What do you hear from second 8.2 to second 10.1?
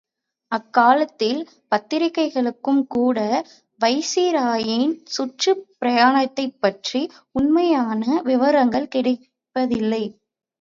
விவரங்கள் கிடைப்பதில்லை.